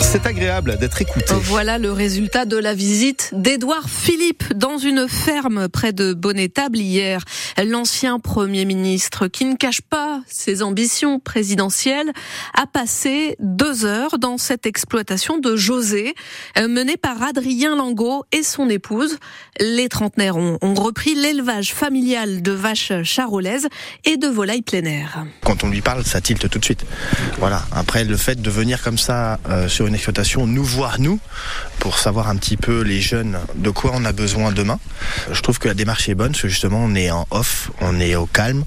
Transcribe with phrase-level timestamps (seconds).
[0.00, 1.34] C'est agréable d'être écouté.
[1.42, 7.22] Voilà le résultat de la visite d'Édouard Philippe dans une ferme près de Bonnetable hier.
[7.62, 12.10] L'ancien Premier ministre, qui ne cache pas ses ambitions présidentielles,
[12.54, 16.14] a passé deux heures dans cette exploitation de José,
[16.56, 19.18] menée par Adrien Langot et son épouse.
[19.60, 23.68] Les trentenaires ont, repris l'élevage familial de vaches charolaises
[24.04, 25.24] et de volailles plein air.
[25.44, 26.86] Quand on lui parle, ça tilte tout de suite.
[27.38, 27.66] Voilà.
[27.72, 31.18] Après, le fait de venir comme ça euh, sur une exploitation, nous voir nous,
[31.78, 34.78] pour savoir un petit peu les jeunes de quoi on a besoin demain.
[35.32, 37.98] Je trouve que la démarche est bonne, parce que justement on est en off, on
[38.00, 38.64] est au calme.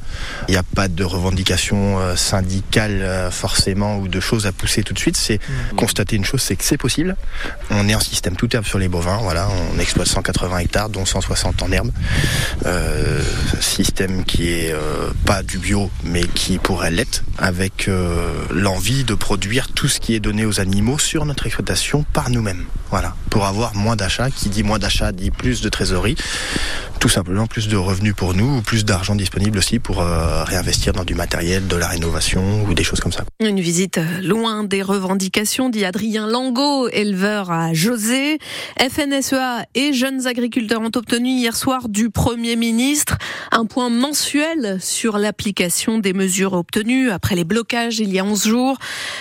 [0.47, 4.83] Il n'y a pas de revendications euh, syndicales euh, forcément ou de choses à pousser
[4.83, 5.17] tout de suite.
[5.17, 5.75] C'est mmh.
[5.75, 7.15] constater une chose, c'est que c'est possible.
[7.69, 9.17] On est en système tout herbe sur les bovins.
[9.17, 11.91] Voilà, on exploite 180 hectares, dont 160 en herbe.
[12.65, 13.21] Euh,
[13.59, 14.75] système qui est
[15.25, 17.89] pas du bio, mais qui pourrait l'être, avec
[18.49, 22.63] l'envie de produire tout ce qui est donné aux animaux sur notre exploitation par nous-mêmes.
[22.89, 24.31] Voilà, pour avoir moins d'achats.
[24.31, 26.15] Qui dit moins d'achats dit plus de trésorerie.
[27.01, 30.93] Tout simplement plus de revenus pour nous, ou plus d'argent disponible aussi pour euh, réinvestir
[30.93, 33.23] dans du matériel, de la rénovation ou des choses comme ça.
[33.39, 38.37] Une visite loin des revendications, dit Adrien Langot, éleveur à José.
[38.79, 43.17] FNSEA et jeunes agriculteurs ont obtenu hier soir du Premier ministre
[43.51, 48.45] un point mensuel sur l'application des mesures obtenues après les blocages il y a 11
[48.45, 48.77] jours.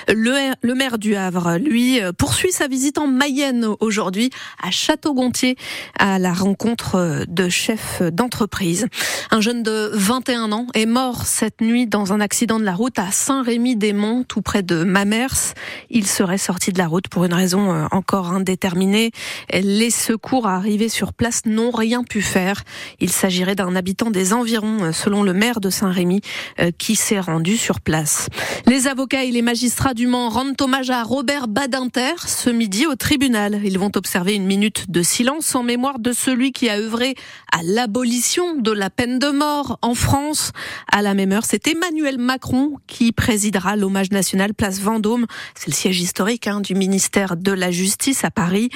[0.06, 4.28] Le, maire du Havre, lui, poursuit sa visite en Mayenne aujourd'hui
[4.62, 5.56] à Château-Gontier
[5.98, 7.69] à la rencontre de chefs
[8.00, 8.86] d'entreprise.
[9.30, 12.98] Un jeune de 21 ans est mort cette nuit dans un accident de la route
[12.98, 15.54] à Saint-Rémy-des-Monts, tout près de Mamers.
[15.90, 19.10] Il serait sorti de la route pour une raison euh, encore indéterminée.
[19.52, 22.62] Les secours arrivés sur place n'ont rien pu faire.
[23.00, 26.20] Il s'agirait d'un habitant des environs, euh, selon le maire de Saint-Rémy,
[26.60, 28.28] euh, qui s'est rendu sur place.
[28.66, 32.94] Les avocats et les magistrats du Mans rendent hommage à Robert Badinter ce midi au
[32.94, 33.60] tribunal.
[33.64, 37.14] Ils vont observer une minute de silence en mémoire de celui qui a œuvré
[37.52, 40.52] à l'abolition de la peine de mort en France.
[40.90, 45.26] À la même heure, c'est Emmanuel Macron qui présidera l'hommage national place Vendôme.
[45.54, 48.70] C'est le siège historique hein, du ministère de la Justice à Paris.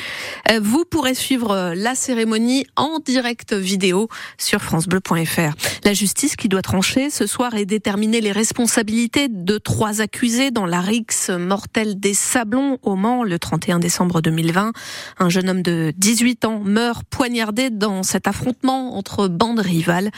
[0.50, 4.08] Euh, vous pourrez suivre la cérémonie en direct vidéo
[4.38, 5.54] sur francebleu.fr.
[5.84, 10.66] La justice qui doit trancher ce soir et déterminer les responsabilités de trois accusés dans
[10.66, 14.72] la rixe mortelle des Sablons au Mans le 31 décembre 2020.
[15.18, 20.10] Un jeune homme de 18 ans meurt poignardé dans cet affrontement entre bandes rivales.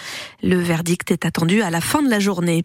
[0.42, 2.62] Le verdict est attendu à la fin de la journée.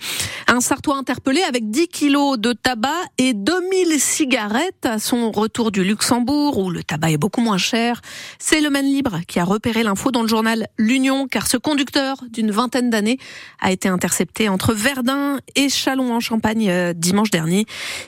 [0.47, 5.83] Un Sartois interpellé avec 10 kilos de tabac et 2000 cigarettes à son retour du
[5.83, 8.01] Luxembourg où le tabac est beaucoup moins cher.
[8.39, 12.17] C'est le Maine Libre qui a repéré l'info dans le journal L'Union car ce conducteur
[12.29, 13.17] d'une vingtaine d'années
[13.59, 17.65] a été intercepté entre Verdun et Chalon en Champagne euh, dimanche dernier.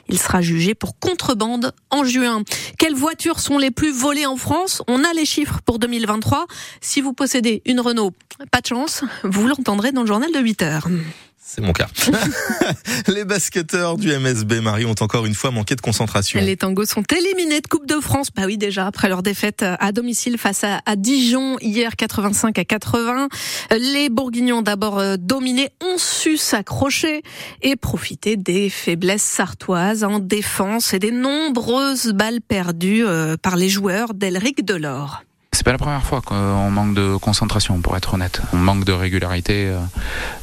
[0.08, 2.42] Il sera jugé pour contrebande en juin.
[2.78, 4.82] Quelles voitures sont les plus volées en France?
[4.88, 6.46] On a les chiffres pour 2023.
[6.80, 8.12] Si vous possédez une Renault,
[8.50, 10.88] pas de chance, vous l'entendrez dans le journal de 8 heures.
[11.46, 11.88] C'est mon cas.
[13.06, 16.40] les basketteurs du MSB Marie ont encore une fois manqué de concentration.
[16.40, 18.28] Les tangos sont éliminés de Coupe de France.
[18.34, 23.28] Bah oui, déjà après leur défaite à domicile face à, Dijon hier 85 à 80.
[23.78, 27.22] Les Bourguignons d'abord euh, dominés ont su s'accrocher
[27.60, 33.68] et profiter des faiblesses sartoises en défense et des nombreuses balles perdues euh, par les
[33.68, 35.22] joueurs d'Elric Delors.
[35.54, 38.40] C'est pas la première fois qu'on manque de concentration, pour être honnête.
[38.52, 39.68] On manque de régularité.
[39.68, 39.78] Euh,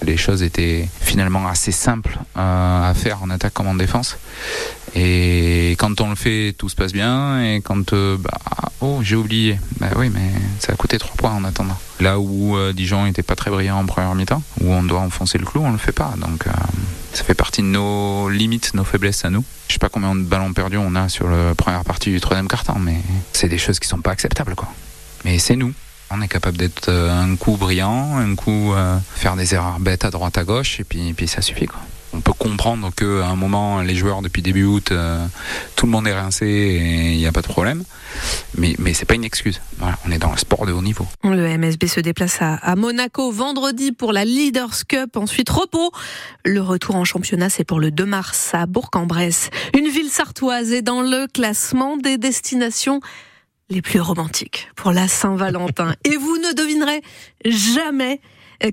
[0.03, 4.17] les choses étaient finalement assez simples euh, à faire en attaque comme en défense.
[4.95, 7.43] Et quand on le fait, tout se passe bien.
[7.43, 8.37] Et quand, euh, bah,
[8.79, 9.59] oh, j'ai oublié.
[9.81, 11.77] Bah oui, mais ça a coûté trois points en attendant.
[11.99, 15.45] Là où Dijon n'était pas très brillant en première mi-temps, où on doit enfoncer le
[15.45, 16.13] clou, on le fait pas.
[16.17, 16.45] Donc,
[17.11, 19.43] ça fait partie de nos limites, nos faiblesses à nous.
[19.67, 22.47] Je sais pas combien de ballons perdus on a sur la première partie du troisième
[22.47, 23.01] quart mais
[23.33, 24.69] c'est des choses qui sont pas acceptables, quoi.
[25.25, 25.73] Mais c'est nous.
[26.09, 30.03] On est capable d'être euh, un coup brillant, un coup euh, faire des erreurs bêtes
[30.03, 31.67] à droite à gauche, et puis, puis ça suffit.
[31.67, 31.79] Quoi.
[32.13, 35.25] On peut comprendre qu'à un moment, les joueurs depuis début août, euh,
[35.77, 37.83] tout le monde est rincé et il n'y a pas de problème.
[38.57, 39.61] Mais, mais c'est pas une excuse.
[39.77, 41.07] Voilà, on est dans le sport de haut niveau.
[41.23, 45.15] Le MSB se déplace à, à Monaco vendredi pour la Leaders Cup.
[45.15, 45.91] Ensuite, repos.
[46.43, 49.49] Le retour en championnat, c'est pour le 2 mars à Bourg-en-Bresse.
[49.77, 52.99] Une ville sartoise est dans le classement des destinations
[53.71, 55.95] les plus romantiques pour la Saint-Valentin.
[56.03, 57.01] Et vous ne devinerez
[57.45, 58.21] jamais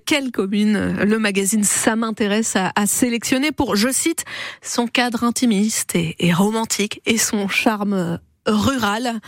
[0.05, 4.25] quelle commune le magazine Ça m'intéresse à, sélectionner pour, je cite,
[4.61, 9.21] son cadre intimiste et romantique et son charme rural.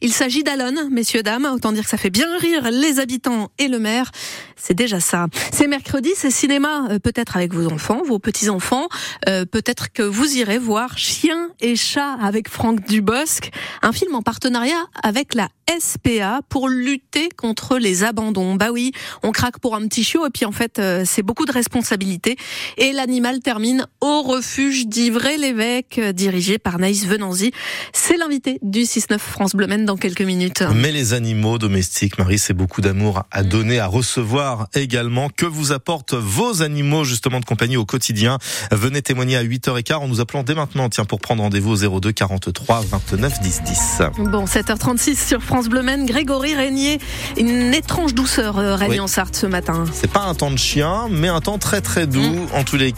[0.00, 1.46] Il s'agit d'Alon, messieurs, dames.
[1.46, 4.10] Autant dire que ça fait bien rire les habitants et le maire.
[4.56, 5.26] C'est déjà ça.
[5.52, 8.88] C'est mercredi, c'est cinéma, euh, peut-être avec vos enfants, vos petits-enfants.
[9.28, 13.50] Euh, peut-être que vous irez voir Chien et chat avec Franck Dubosc.
[13.82, 15.48] Un film en partenariat avec la
[15.78, 18.54] SPA pour lutter contre les abandons.
[18.54, 21.44] Bah oui, on craque pour un petit chiot et puis en fait euh, c'est beaucoup
[21.44, 22.36] de responsabilités.
[22.76, 27.52] Et l'animal termine au refuge d'Ivray-l'Évêque, dirigé par Naïs Venanzi.
[27.92, 30.62] C'est l'invité du 6-9 France Bleu dans quelques minutes.
[30.74, 35.30] Mais les animaux domestiques, Marie, c'est beaucoup d'amour à donner, à recevoir également.
[35.30, 38.38] Que vous apportent vos animaux justement de compagnie au quotidien?
[38.70, 42.12] Venez témoigner à 8h15 en nous appelant dès maintenant, tiens, pour prendre rendez-vous au 02
[42.12, 44.02] 43 29 10 10.
[44.30, 46.98] Bon, 7h36 sur France Bleu Grégory Régnier,
[47.36, 49.84] une étrange douceur euh, règne en Sarthe ce matin.
[49.92, 52.48] C'est pas un temps de chien, mais un temps très très doux mm.
[52.54, 52.96] en tous les cas.